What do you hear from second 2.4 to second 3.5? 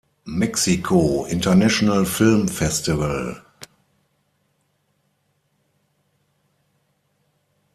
Festival